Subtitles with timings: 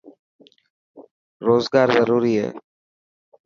[1.45, 2.49] روزگار ضروري هي.